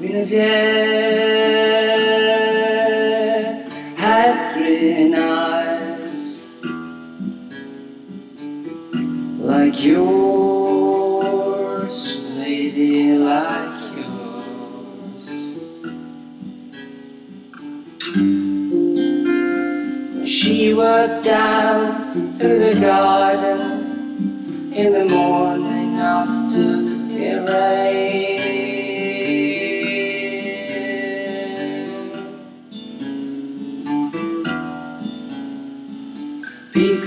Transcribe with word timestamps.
Guinevere 0.00 0.38
had 3.96 4.54
green 4.54 5.12
eyes 5.12 6.46
like 9.38 9.82
yours, 9.82 11.16
lady, 12.36 13.14
like 13.14 13.96
yours. 13.96 15.24
She 20.24 20.74
walked 20.74 21.24
down 21.24 22.32
through 22.34 22.58
the 22.70 22.74
garden 22.80 23.60
in 24.72 24.92
the 24.92 25.04
morning 25.12 25.96
after 25.98 26.84
it 27.10 27.48
rained. 27.50 28.07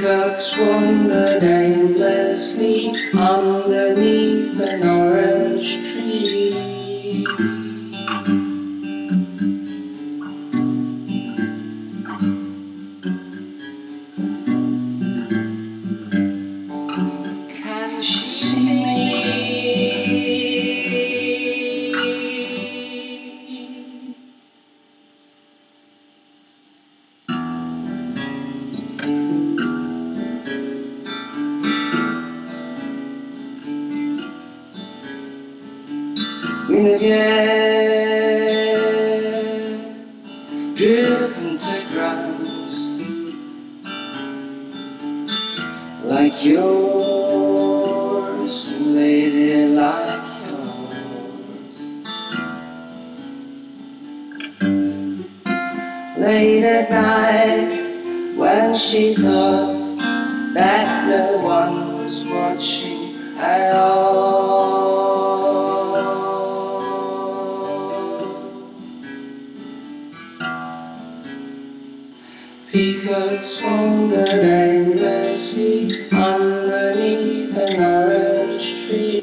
Peacocks 0.00 0.56
wandered 0.58 1.42
aimlessly 1.42 2.88
underneath 3.12 3.89
Guinevere 36.70 37.10
drip 40.76 41.36
into 41.38 41.76
ground 41.90 42.70
like 46.04 46.44
yours, 46.44 47.72
lady, 48.78 49.66
like 49.66 50.28
yours. 50.46 51.76
Late 56.18 56.64
at 56.64 56.90
night, 56.90 57.72
when 58.36 58.74
she 58.76 59.14
thought 59.14 59.98
that 60.54 61.08
no 61.08 61.38
one 61.38 61.89
Peacocks 72.72 73.60
wandered 73.64 74.44
aimlessly 74.44 76.08
underneath 76.12 77.56
an 77.56 77.82
orange 77.82 78.86
tree. 78.86 79.22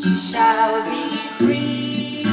She 0.00 0.16
shall 0.16 0.84
be 0.86 1.16
free. 1.36 2.24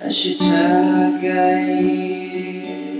As 0.00 0.16
she 0.16 0.36
turns 0.36 1.20
gaze 1.22 2.91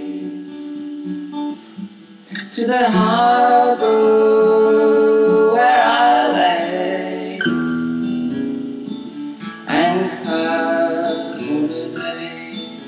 to 2.62 2.68
the 2.68 2.90
harbor 2.90 3.90
where 5.52 5.82
I 5.84 6.32
lay. 6.36 7.40
Anchored 9.66 11.40
for 11.42 11.62
the 11.72 11.84
day. 11.96 12.78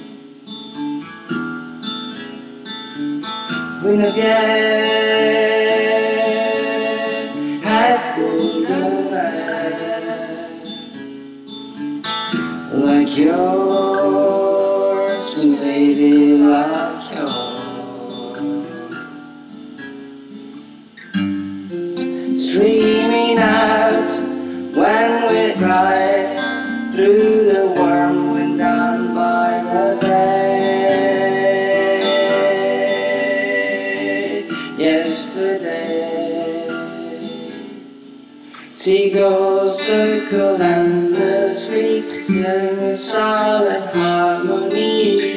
Guinevere 3.83 4.45
had 7.65 7.99
golden 8.17 9.11
hair 9.11 10.49
like 12.73 13.13
yours, 13.17 14.47
lady, 15.45 16.39
like 16.39 16.84
through 26.95 27.45
the 27.53 27.67
warm 27.77 28.31
wind 28.33 28.59
down 28.59 29.15
by 29.17 29.63
the 29.65 29.99
bay. 30.01 30.45
Yesterday, 34.79 36.69
seagulls 38.73 39.83
circle 39.83 40.63
and 40.63 41.13
the 41.13 41.51
sleeks 41.53 42.31
in 42.31 42.95
silent 42.95 43.93
harmony. 43.93 45.35